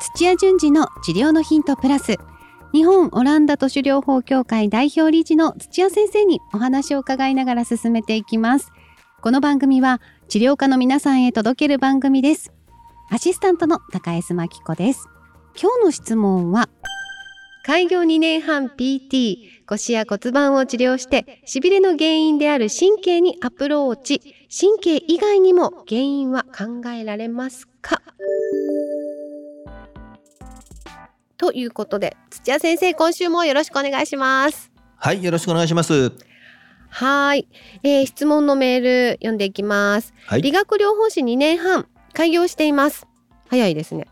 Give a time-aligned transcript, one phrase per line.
[0.00, 2.16] 土屋順次の治療のヒントプラス。
[2.72, 8.72] 日本オランダ都市療法協会代表理事の土屋先生にお話を伺いながら進めていきます。
[9.20, 12.52] この番組は治療家の皆さんへ届ける番組です。
[13.10, 15.08] アシスタントの高江真紀子です。
[15.60, 16.68] 今日の質問は
[17.64, 19.36] 開業2年半 PT
[19.66, 24.20] 腰や骨盤を治療して痺れの原因である神経にアプローチ。
[24.56, 28.02] 神経以外にも原因は考えられますか？
[31.36, 34.70] ということで土屋先生今週もよろしくお願いします。
[34.96, 36.12] はいよろしくお願いします。
[36.88, 37.48] はい、
[37.82, 43.06] えー、質問のメール読んでいきます、はい、理学療法士2年半開業しています。
[43.48, 44.06] 早いですね。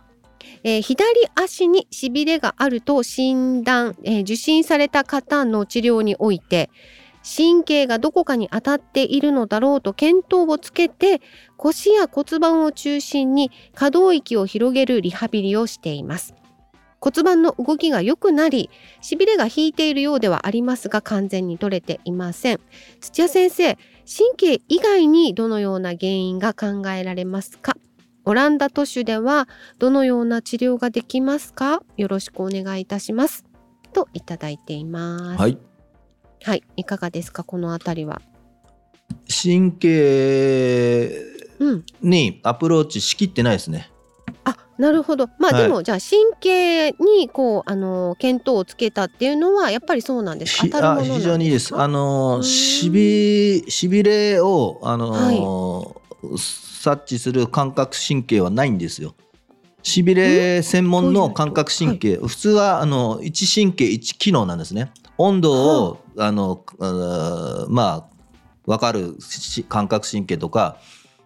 [0.65, 6.70] えー、左足にしびれがあると診断、えー、受診された方の治療において
[7.25, 11.20] 神経がどこかに当たっているのだろうと見当をつけて
[11.57, 16.34] 腰や骨盤を中心に可動域を広げるリハビリをしています
[17.02, 18.70] 骨盤の動きが良くなり
[19.01, 22.61] しびれが引いているようではありますが完全に取れていません。
[23.00, 27.77] 土屋先生神経以外にどのような原因が考えられますか？
[28.25, 29.48] オランダ都市では
[29.81, 31.83] どのような治療ができますか？
[31.97, 33.44] よろしくお願いいたします。
[33.92, 35.41] といただいています。
[35.41, 35.59] はい。
[36.44, 36.62] はい。
[36.77, 37.42] いかがですか？
[37.42, 38.22] このあたりは。
[39.28, 41.11] 神経
[42.00, 43.92] にアプローチしきってないですね、あ
[44.78, 45.28] なるほど。
[45.39, 50.95] まあ、はい、でもじゃあ神経にこうあの見当をつけたっていうのはやっぱりそうなんですか？
[50.95, 59.15] あ非常にいいですあのしびしびれをあの、はい、察知する感覚神経はないんですよ。
[59.83, 64.91] しびれ専門の感覚神経、はい、普通はあの1神経1機能なんですね。
[65.19, 65.53] 温度
[65.84, 66.65] を、はあ、あの
[67.69, 68.12] まあ
[68.65, 69.17] 分かる
[69.69, 70.78] 感覚神経とか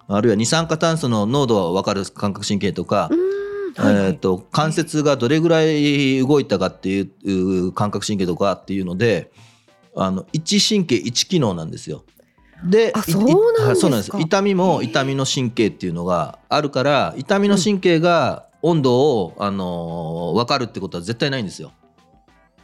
[0.08, 3.10] あるいは二酸化炭素の濃度は分かる感覚神経とか、
[3.76, 9.30] はいはい、えーと、関節がどれぐらい動いたかっていう感覚神経とかっていうので
[9.94, 12.05] あの一神経一機能なんですよ。
[12.64, 21.72] でそうなんです痛みも痛みの神経っていうのがあるから痛みの神経が温度を、あの分かるってことは絶対ないんですよ。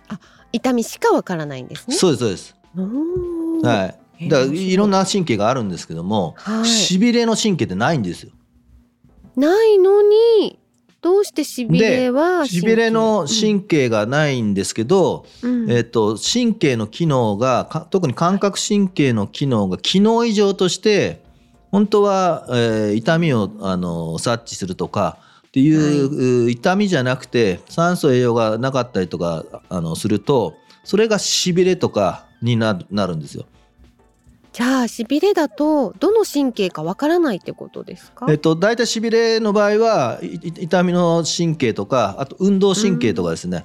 [0.08, 0.18] あ
[0.52, 1.94] 痛みしか分からないんですね。
[1.94, 2.56] そうですそうです。
[3.62, 4.01] はい。
[4.28, 4.76] だからい。
[4.76, 8.32] ろんな神経があるんですけども、はい、しびれの神経ってないんですよ。
[9.36, 10.58] ないのに
[11.00, 21.24] どうしてしびれはしびれの神経がないんですけど、うん、えーと、神経の機能が特に感覚神経の機能が機能異常として
[21.72, 25.18] 本当は、えー、痛みをあの察知するとか
[25.48, 33.46] っていう、はい、痛みじゃなくて酸素栄養がなかったりとかあのするとそれがしびれとかになるんですよ。
[34.52, 38.26] じゃあしびれだとどの神経かわからないってことですか？
[38.28, 43.64] えっと大体しびれの場合は痛みの神経とかあと運動神経とかですね。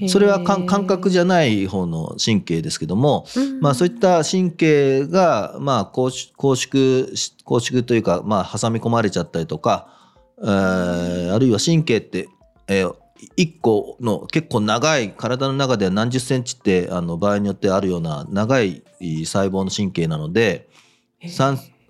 [0.00, 7.06] うん、それは感覚じゃない方の神経ですけども、うん、まあそういった神経がまあ拘縮
[7.44, 9.88] 拘縮というかまあ挟み込まれちゃったりとか、
[10.38, 12.28] えー、あるいは神経って、
[12.66, 12.94] えー、
[13.36, 20.68] 1個の結構長い体の中では何十センチってあの場合によってあるような長い細胞の神経なので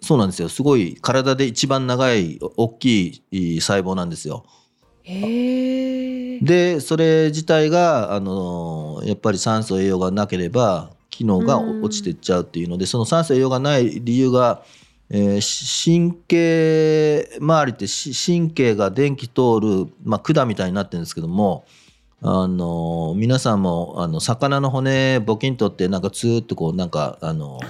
[0.00, 0.50] そうなんですよ。
[0.50, 4.44] すごい体で一番長い大きい細胞なんですよ。
[6.42, 14.62] でそれ自体があのやっぱり酸素栄養がなければ機能が落ちてっちゃうっていうのでその酸素栄養がない理由が
[15.16, 21.64] えー、神経周りって神経が電気通る、まあ、管みたいになってるんですけども
[22.20, 27.60] あの皆さんもあの魚の骨ボキンとってなんかツーッとこうなんかあの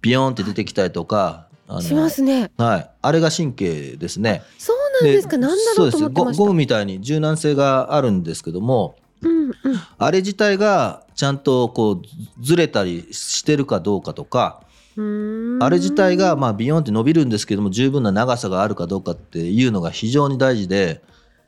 [0.00, 1.48] ビヨーンって出てきたりとか
[1.80, 2.52] しますね。
[2.56, 2.90] はい。
[3.02, 4.42] あれが神経ですね。
[4.58, 5.38] そうなんですか。
[5.38, 6.42] なんだろうと思ってました。
[6.44, 9.54] ゴムみたいに柔軟性があるんですけども、うんうん、
[9.98, 12.02] あれ自体がちゃんとこう
[12.40, 14.62] ずれたりしてるかどうかとか
[14.96, 21.02] あれ自体がまあビヨンって伸びるんですけども十分な長さがあるかどうかっていうのが非常に大事で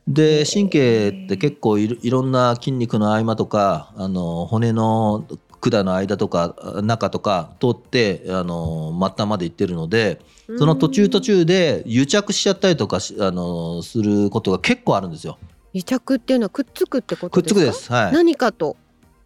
[0.07, 5.25] で神経って結構いろんな筋肉の合間とかあの骨の
[5.61, 10.19] 管の間とか中とか通ってあの末端まで行ってるので
[10.57, 15.37] その途中途中で癒着しちゃったりとかあのすることが結構あるんですよ。
[15.71, 17.61] 癒着っていうのはくっつくってことですか？
[17.61, 18.75] くっつくです、はい、何かと。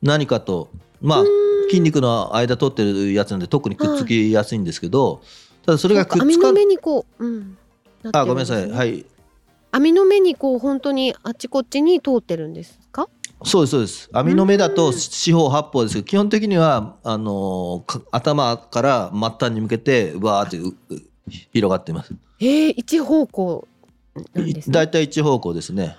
[0.03, 0.69] 何かと。
[1.01, 1.24] まあ
[1.69, 7.58] 筋肉の間取ってるやつなんで特にくっつきやすいんですけど、はい、ただそれがくっつか目にこう、うん、
[8.12, 8.69] あごめんなさい。
[8.69, 9.06] はい。
[9.72, 13.10] 網の目にこう本当にあっちこっちに通ってるんですか？
[13.44, 14.10] そうですそうです。
[14.14, 20.98] 網の目だと四方八方ですけど基本的にはあの頭から末端に向けてわーって
[21.52, 22.16] 広がっています。
[22.40, 23.68] えー、一方向
[24.34, 25.98] なんです、ね、だいたい一方向ですね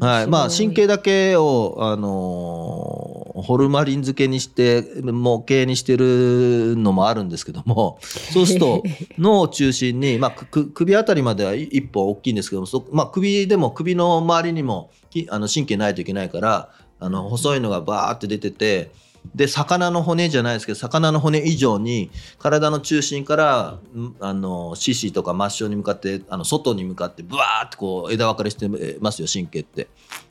[0.00, 8.82] はいまあ、神経だけを、あのー、ホルマリン漬けにして模型にしてるのもあるんですけどもそうすると
[9.18, 14.90] 脳を中心に、まあ、首あたりまでは一本大きいんですけどもそ、まあ、首でも首の周りにも
[15.30, 19.07] あの神経ないといけないからあの細いのがバーって出てて。
[19.34, 23.78] で魚の骨じゃないですけど魚の骨以上に体の中心から
[24.20, 28.68] あの四肢とか末梢に向かってあの外に向かってブワーってこう枝分かれして
[29.00, 29.88] ますよ神経って。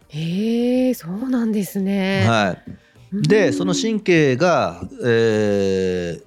[0.10, 2.26] へえそうなんですね。
[2.28, 2.58] は
[3.14, 6.24] い、でその神経が、えー、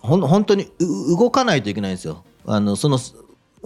[0.00, 2.24] ほん本当に動かないといけないんですよ。
[2.46, 2.98] あのその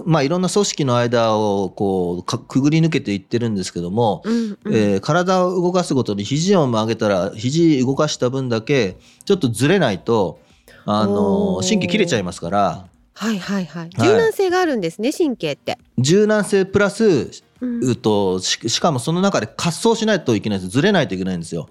[0.04, 10.40] まあ、いろんな組織の間をこうくぐり抜けていってるんですけども、うんうん、えー、体を動かすごとに肘を曲げたら肘動かした分だけちょっとずれないと
[10.84, 12.86] あの神経切れちゃいますから。
[13.14, 13.90] はいはいはい。
[13.90, 15.76] 柔軟性があるんですね、はい、神経って。
[15.98, 17.30] 柔軟性プラス、
[17.60, 20.70] うん、とししかもその中で滑走しないといけないです。
[20.70, 21.68] ずれないといけないんですよ。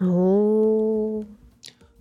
[0.00, 1.24] お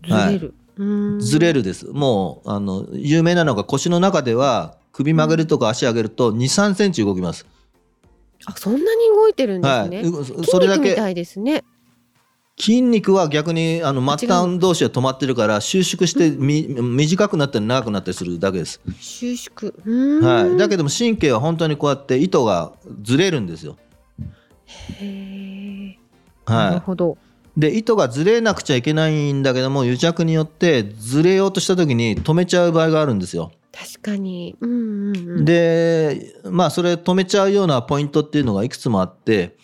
[0.04, 1.88] ずれる、はい、ずれるです。
[1.88, 7.46] もうあの有名なのが腰の中では首曲げるとか足上げると2、3センチ動きます。
[8.46, 10.04] あ、そんなに動いてるんですね。
[10.04, 10.92] はい、それだけ。
[10.92, 11.66] みたいですね。
[12.58, 18.80] 筋肉は逆にあの末端同士は止まってるから収縮してみ、短くなったり長くなったりするだけです。
[18.98, 19.74] 収縮。
[20.22, 20.58] はい。
[20.58, 22.72] だけども神経は本当にこうやって糸が
[23.02, 23.76] ずれるんですよ。
[25.02, 26.00] へえ。
[26.46, 26.70] はい。
[26.70, 27.18] なるほど。
[27.58, 33.52] で糸がずれなくちゃいけないんだけども癒着によってずれようとした時に止めちゃう場合があるんですよ。
[33.76, 39.58] 確かに、うんうんうん、でまあそれ止めちゃうようなポイントっていうのがいくつもあって、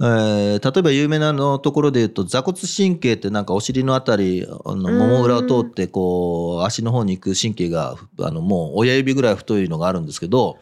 [0.00, 10.58] えー、例えば有名なのところで言うと座骨神経ってなんかお尻のあたりあのもも裏を通ってこう足の方に行く神経があのもう親指ぐらい太いのがあるんですけど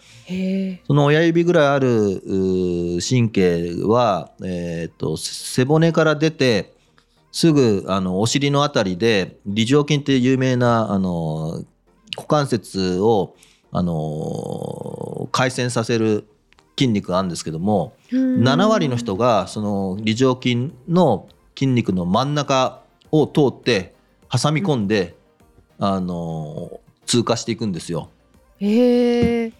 [0.87, 2.23] その親指ぐらいある
[3.07, 6.73] 神経は、えーと、と背骨から出て
[7.33, 11.63] すぐあのお尻のあたりで梨状筋っていう有名なあの
[12.19, 13.37] 股関節を、
[13.71, 16.27] あの回旋させる
[16.79, 22.81] 筋肉があるんですけども7割の人がその梨状筋の筋肉の真ん中
[23.13, 23.95] を通って
[24.31, 25.17] 挟み込んで、
[25.79, 28.11] あの通過していくんですよ。
[28.59, 29.53] へー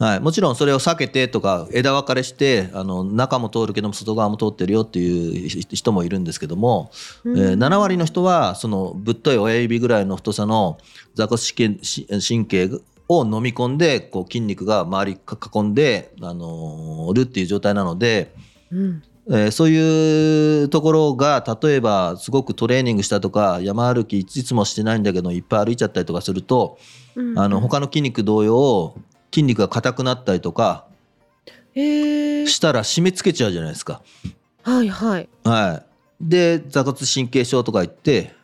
[0.00, 6.90] はい、もちろんそれを避けてとか枝分かれしてあの中も通るけども外側も通ってるよっていう人もいるんですけども、
[7.22, 10.78] うん、えー、7割の人はそのぶっとい親指ぐらいの太さの
[11.14, 15.18] 座骨神経を飲み込んでこう筋肉が周り
[15.54, 18.34] 囲んで、あのー、るっていう状態なので、
[18.72, 19.02] うん。
[19.28, 26.78] えー、そういうところが例えばすごくトレーニングしたとか山歩きいつもしてないんだけどいっぱい歩いちゃったりとかすると、
[27.14, 28.96] うん、あの他の筋肉同様
[29.32, 30.86] 筋肉が硬くなったりとか
[31.74, 34.02] したら締め付けちゃうじゃないですか。
[34.62, 35.28] はいはい。
[35.44, 35.86] はい。
[36.20, 38.34] で座骨神経症とか言って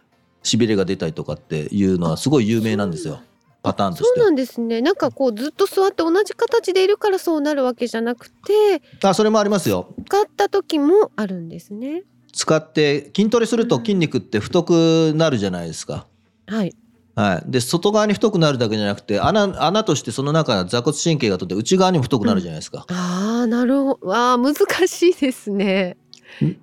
[0.42, 3.20] しびれが出たりとかっていうのはすごい有名なんですよ。
[3.62, 4.80] パターンとそうなんですね。
[4.80, 9.92] なんかこうずっと座って同じ形でいるからそうなるわけじゃなくて、あそれもありますよ。
[10.06, 12.04] 使った時もあるんですね。
[12.32, 16.06] 使って筋トレすると筋肉って太くなるじゃないですか。
[16.46, 16.76] うん、はい。
[17.16, 22.84] はい、で外側に太くなるだけじゃなくて穴穴としてその中座骨神経がとって内側にも太くなるじゃないですか。
[22.86, 24.54] うん、ああなるほどあ難
[24.86, 25.96] しいですね。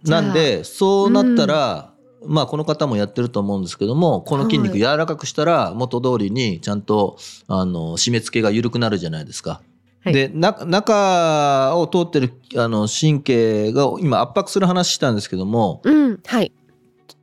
[0.06, 9.62] なんでそうなったら、うん、まあこの方もやってると思うんですけどもこの筋肉柔らかくしたら元通りにちゃんとあの締め付けが緩くなるじゃないですか。
[10.04, 16.52] はい、で中を通ってるあの神経が今圧迫する話したんですけども、うん、はい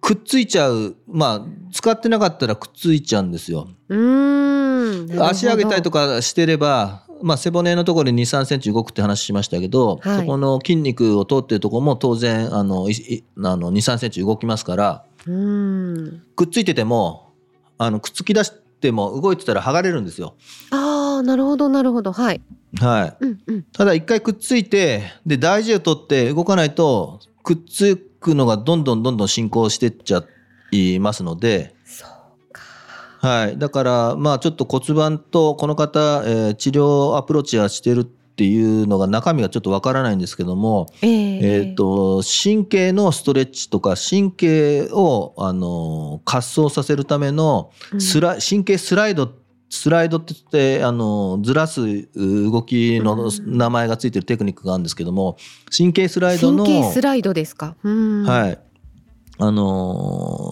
[0.00, 0.96] くっついちゃう。
[1.06, 3.68] まあ使ってなかったらくっついちゃうんですよ。
[3.88, 5.22] うん。
[5.22, 16.22] 足上げたりとかしてれば、まあ、背骨のところに2 3センチ動くって話しましたけど、はい、そこの筋肉を通ってるところも当然あの2 3センチ動きますからうん。
[16.34, 17.32] くっついてても
[17.76, 20.34] あのくっつき出しても動いてたら剥がれるんですよ。
[20.70, 22.12] ああなるほどなるほど。
[22.12, 22.40] はい。
[22.80, 30.22] はい、うんうん、ただ一回くっついてで大事を取って動かないとくっつくのがどんどんどんどん進行してっちゃ
[30.70, 31.74] いますので。
[33.22, 49.30] はい、だからまあちょっと骨盤とこの方、えー、治療アプローチはしてるっていうのが中身がちょっとわからないんですけども、えー、えーと神経のストレッチとか神経をあの滑走させるためのスラ、うん、神経スライド
[49.70, 55.36] スライドって言ってあのずらす動きの名前がついてるテクニックがあるんですけども
[55.74, 58.58] 神経スライドの神経スライドですか、はい。
[59.42, 60.49] あの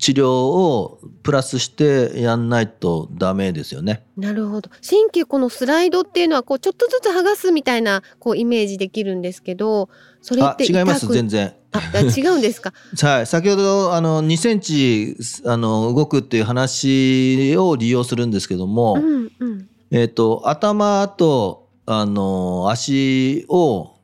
[0.00, 4.02] 治療をプラスしてやんないとダメですよね。
[4.16, 4.70] なるほど。
[4.88, 9.90] 神経このスライドっていうのはこうちょっとずつ剥がすみたいなこうイメージできるんですけど、
[10.22, 11.52] それって違います全然。
[11.72, 12.72] あ違うんですか？
[13.06, 23.96] はい、先ほどあの2センチあの動くっていう話を利用するんですけども、うんうん、えっ、ー、と頭とあの足を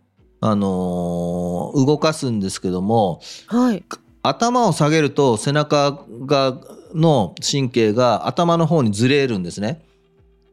[0.43, 3.83] あの動かすんですけども、はい、
[4.29, 6.59] 頭を下げると背中が
[6.95, 9.83] の神経が頭の方にずれるんですね。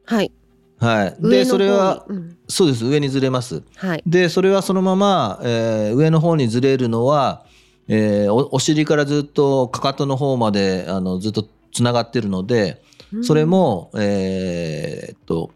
[0.04, 0.32] はい。
[0.78, 3.62] はい、でそれは、うん、そうです上にずれます。
[3.76, 7.46] はい、でそれはそのまま、えー、上の方にずれるのは、
[7.88, 12.82] えー、おお尻からずっとかかとの方まであのずっとつながってるので
[13.22, 15.52] それも、えー、っと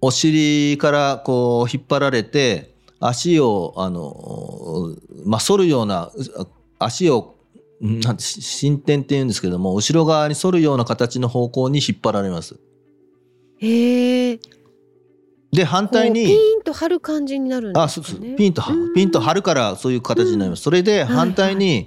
[0.00, 2.69] お尻からこう引っ張られて
[3.00, 6.12] 足をあの、まあ、反るような
[6.78, 7.36] 足を
[7.80, 12.60] なんて進展っていうんですけども後ろ側に反るような形の方向に引っ張られます。
[13.56, 14.40] へえ。
[15.52, 17.84] で反対にピンと張る感じになるんですね。
[17.84, 18.62] あそうそうピンと
[18.94, 20.62] ピンと張るからそういう形になります。
[20.62, 21.86] それで反対に、はいはい、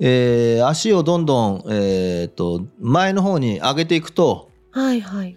[0.00, 5.36] えー、足をどんどん、えーと、と前の方に上げていくと、はいはい、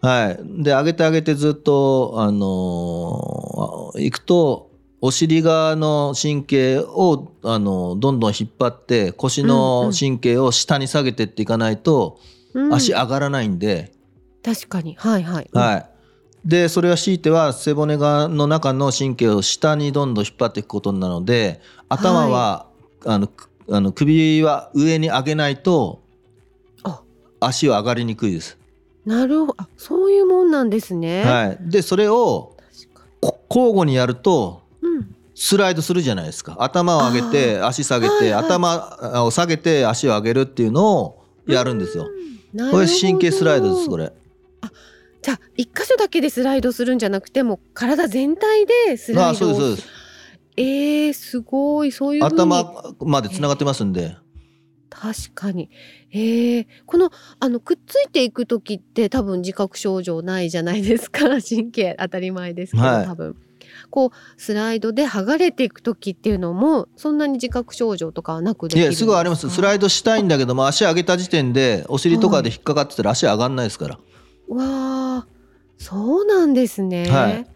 [0.00, 0.62] はい。
[0.62, 12.20] で、上げて上げてずっと、あのー、行くと、お尻側の神経を、あのー、どんどん引っ張って、腰の神経を下に下げてっていかないと、
[12.54, 13.92] うんうん、足上がらないんで。
[14.44, 14.94] 確かに。
[14.94, 15.50] はいはい。
[15.52, 15.90] はい。
[16.44, 22.66] で、それは強いては背骨側の中の神経を下にどんどん引っ張っていくことなので、頭は、
[23.04, 23.28] はい、あの、
[23.70, 26.02] あの首は上に上げないと、
[27.40, 28.58] 足は上がりにくいです。
[29.08, 31.24] なるほどそういうもんなんですね。
[31.24, 32.56] はい、でそれを
[33.48, 34.62] 交互にやると、
[35.34, 42.06] スライドするじゃないですか頭を上げて足下げて、はいはい、頭を下げて足を上げるっていうのをやるんですよ。
[42.70, 44.12] これ神経スライドですこれ。
[44.60, 44.70] あ
[45.22, 49.88] じゃあ一箇所だけでスライドするんじゃなくても体全体でスライドあそうですそうです。
[50.58, 54.16] えー、すごいそういう頭までつながってますんで。
[54.90, 55.70] 確かに。
[56.12, 61.28] ええ、このあのくっついていく時って多分自覚症状ないじゃないですか。
[61.46, 63.36] 神経当たり前ですけど、はい、多分。
[63.90, 69.48] こうスライドで剥がれていく時っていうのもそんなに自覚症状とかはなくいやすぐあります。
[69.50, 74.00] スライドしたいんだけども足上げた時点でお尻とかで引っかかってたら足上がんないですから、わ
[74.58, 75.26] あ
[75.78, 77.46] そうなんですね、はい、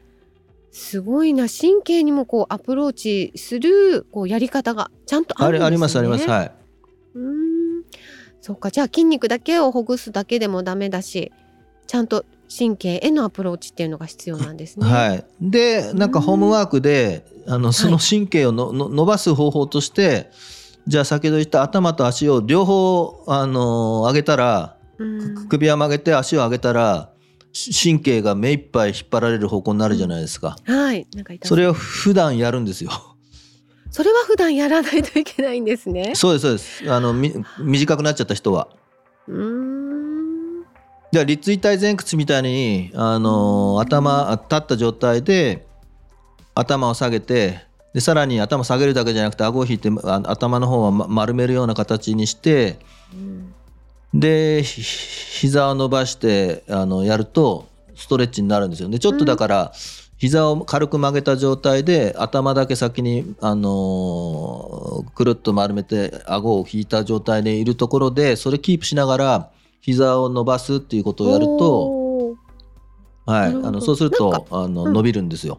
[0.71, 1.47] すごいな。
[1.49, 5.67] 神経にもこうアプローチするこうやり方がちゃんとあるんですね。
[5.67, 6.29] ありますあります。
[6.29, 6.47] はい。
[6.47, 6.62] うん
[8.43, 8.71] そうか。
[8.71, 11.33] じゃあ筋肉だけをほぐすだけでもダメだし
[11.87, 14.87] ちゃんと神経へのアプローチっていうのが必要なんですね。
[14.87, 20.31] はい、でなんかホームワークであのその神経をの、はい、伸ばす方法として
[20.87, 24.77] じゃあ先ほど言った頭と足を両方あの上げたら、
[25.49, 27.11] 首を曲げて足を上げたら
[27.83, 30.57] 神経が目いっぱい引っ張られる方向になるじゃないですか。
[30.67, 32.91] うん、はい、なんかそれを普段やるんですよ。
[33.93, 36.15] それは普段やらないといけないんですね。
[36.15, 36.91] そうですそうです。
[36.91, 38.69] あのみ短くなっちゃった人は。
[39.29, 40.63] うん。
[41.13, 45.67] では立位体前屈みたいにあの頭立った状態で
[46.55, 47.61] 頭を下げて
[47.93, 49.91] でさらに頭下げるだけじゃなくて顎を引いて
[50.25, 52.79] 頭の方は丸めるような形にして、
[53.13, 53.55] うん、
[54.15, 58.99] で膝を伸ばしてあのやるとストレッチになるんですよね。
[58.99, 69.51] ちょっとだから、うん膝を軽く曲げた状態で頭だけ先に、あのー、くるっと丸めて顎を引いた状態でいるところでそれキープしながら
[69.81, 72.37] 膝を伸ばすっていうことをやると
[73.27, 75.59] はい、あのそうするとあの、うん、伸びるんですよ。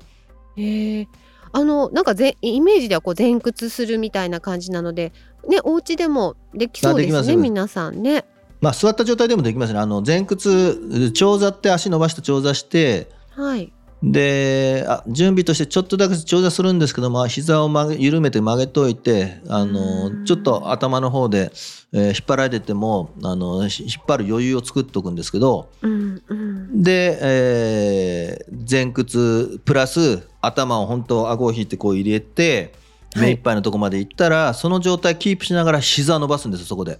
[0.56, 1.08] へえ
[1.52, 5.12] あのなんかぜイメージではこう前屈するみたいな感じなので
[5.48, 8.24] ねお家でもできそうですね皆さんね。
[8.62, 9.80] まあ座った状態でもできますね。
[9.80, 21.52] あの前屈長座って足伸ばして長座して、はい、であ準備としてちょっとだけ調査するんですけども膝を曲げ緩めて曲げといてあのちょっと頭の方で、
[21.94, 23.70] えー、引っ張られてもあの引っ
[24.06, 32.74] 張る余裕を作っておくんですけど、うんうん、で、えー、前屈プラス頭を本当顎を引いてこう入れて
[33.16, 37.00] 目いっぱいのとこまで行ったら、はい、その状態キープしながら膝を伸ばすんですそこで。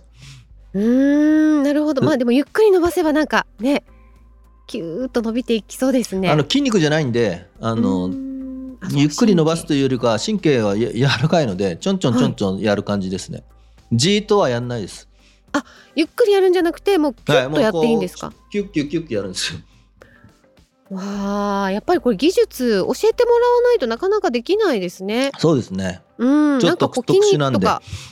[0.74, 2.02] うんなるほど。
[2.02, 3.84] まあでもゆっくり伸ばせばなんかね
[4.68, 6.30] キューッと伸びていきそうですね。
[6.30, 8.10] あの筋肉じゃないんであの
[8.92, 13.44] ゆっくり伸ばすというよりか神経はや柔らかいのでちょんちょんちょんちょんやる感じですね。
[13.92, 15.08] じ、ー、っとはやんないです。
[15.54, 15.64] あ
[15.96, 19.60] ゆっくりやるんじゃなくてもうキュッとやっていいんですか、はい、キュッキュッキュッキュやるんですよ。
[20.94, 25.32] わあ、やっぱりこれ技術教えてもらわないとなかなかできないですね。
[25.38, 26.02] そうですね。
[26.18, 27.68] うん、ちょっと特殊なんで、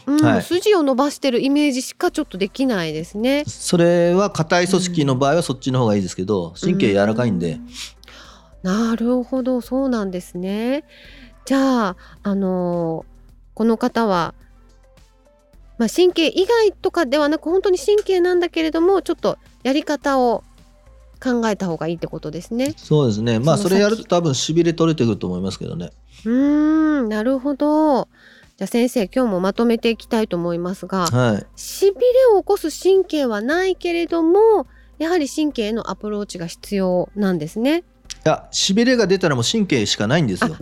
[0.08, 3.44] うん、はい、筋を伸ばしてるイメージしかちょっとできないですね。
[3.46, 7.54] それは硬い組織の場合はそっちの方がいいですけど、神経柔らかいんで。
[7.54, 10.84] うん、なるほど、そうなんですね。
[11.46, 13.12] じゃあ、あのー、
[13.54, 14.34] この方は。
[15.78, 20.44] まあ、神経以外とかではなく本当に神経なんだけれどもちょっとやり方を
[21.22, 22.74] 考えた方がいいってことですね。
[22.76, 23.40] そうですね。
[23.40, 25.92] まあそれやると多分しびれ取れてくると思いますけどね。
[26.26, 28.08] うんなるほど。
[28.58, 31.98] じゃあ先生今日もまとめていきたいと思いますが、はい、しびれ
[32.36, 34.68] を起こす神経はないけれども
[35.00, 37.84] やはり神経へのアプローチが必要なんですね。
[38.24, 40.56] いや、しびれが出たらもう神経しかないんですよ。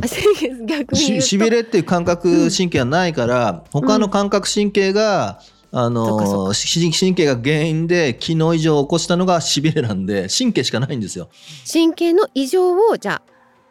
[0.66, 11.30] 逆にしびれっていう感覚神経はないから、うん、他の感覚神経が、うんあの神経が原因で機能異常を起こしたのがしびれなんで神経しかないんですよ。
[11.72, 13.22] 神経の異常をじゃあ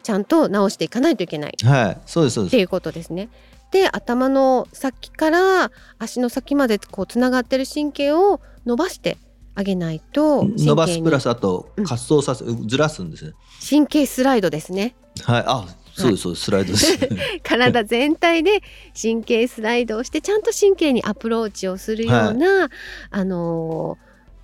[0.01, 1.57] ちゃんと治していかないといけない。
[1.63, 2.53] はい、そうですそうです。
[2.53, 3.29] っていうことですね。
[3.71, 9.17] で頭の先から足の先までこうつながってる神経を伸ばして
[9.53, 13.33] あげないと伸ばすプラスあと滑走させ、うん、ずらすんですね。
[13.67, 14.95] 神経スライドですね。
[15.23, 15.65] はい、あ
[16.01, 16.97] そうですそうですスライドです
[17.43, 18.61] 体全体で
[18.99, 22.69] 神経スライドをしてちゃんと神経にアプローチをするような、はい、
[23.11, 23.97] あの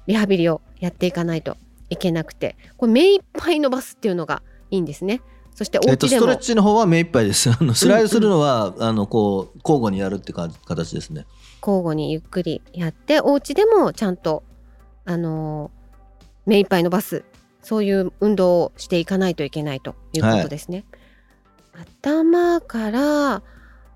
[0.07, 1.57] ー、リハビリをやっていかないと
[1.89, 5.21] いけなくてこれ目いっぱい伸ばすっていうのがいいんですね。
[5.53, 7.49] そしてお家でも、ストレッチの方は目いっぱいです。
[7.49, 11.25] あのスライドするのは、うんうん、あのこう交互にやるってか形ですね。
[11.61, 14.43] 交互にゆっくりやってお家でもちゃんと
[15.05, 17.23] あのー、目いっぱい伸ばす
[17.61, 20.83] そういう運動をしていかないといけないということですね。
[20.91, 21.04] はい
[21.81, 23.43] 頭から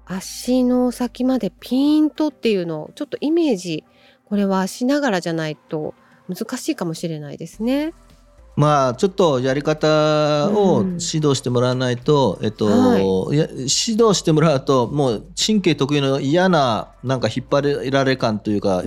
[0.06, 3.84] 足の先までピーンとっていうのをちょっとイメージ
[4.26, 5.94] これはしながらじゃないと
[6.28, 7.94] 難しいかもしれないですね。
[8.56, 18.84] まあちょっとやり方を指導してもらわないと、うん、えっと、はい、指導してもらうともう神経特有の嫌ななんか引っ張られ感というか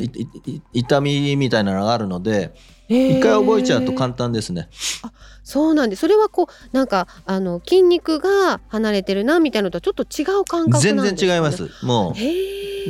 [0.75, 2.53] 痛みみたいなのがあるので
[2.93, 4.69] 一回覚えちゃうと簡単ですね。
[5.03, 5.13] あ
[5.45, 11.71] そうなんでそれはこうなんかあの筋肉が離れてるなみたいなのとはちょっと違う感覚なんです、ね、全然違います。
[11.85, 12.15] も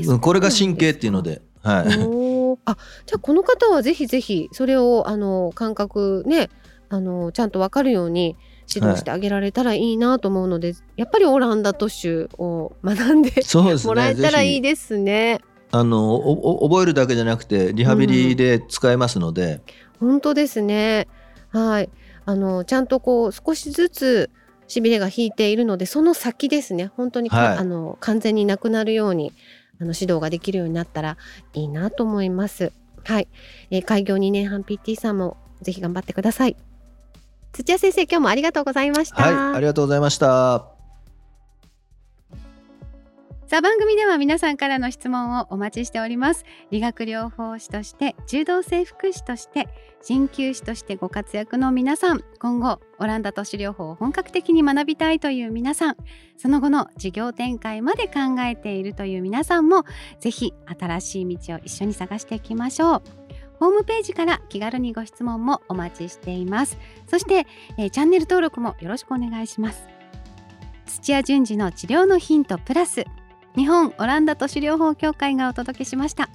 [0.07, 1.43] うこれが神経っていうので。
[1.62, 1.87] はい、
[2.65, 6.51] あじゃあこの方はぜひぜひそれをあの感覚ね
[6.88, 8.37] あのちゃんと分かるように
[8.73, 13.33] 指導してあげられたらいいなと思うので、はい、やっぱりオランダ都市を学んで
[13.85, 15.41] もらえたらいいですね。
[15.73, 16.21] あの
[16.63, 19.63] 覚えるだけじゃなくてリハビリで使えますので、
[20.01, 21.09] うん、本当ですね
[21.49, 21.91] はい
[22.25, 24.31] あのちゃんとこう少しずつ
[24.69, 29.33] しびれが引いているのでその先ですね本当に、はい、あの完全になくなるように
[29.81, 31.17] あの指導ができるようになったら
[31.55, 32.73] いいなと思います。
[33.05, 33.27] はい、
[33.71, 36.57] えー、開業2年半 PT さんもぜひ頑張ってください。
[37.53, 39.23] 土屋先生今日もありがとうございました。
[39.23, 40.72] はい、ありがとうございました。
[43.53, 46.47] さあ番組では皆さんからの質問をお待ちしております。
[46.71, 49.69] 理学療法士として柔道整復師として
[50.09, 55.97] 鍼灸師としてご活躍の皆さん今後オランダ都市療法を本格的に学びたいという皆さん
[56.38, 59.85] その後の事業展開まで考えているという皆さんも
[60.19, 63.03] ぜひ新しい道を一緒に探していきましょう。
[63.61, 66.79] ホームページから気軽にご質問もお待ちしています。
[67.07, 69.85] そして、えー、チャンネル登録もよろしくお願いします。
[70.87, 73.05] 土屋順次の治療のヒントプラス
[73.57, 76.31] 日本オランダ都市療法協会がお届けしました。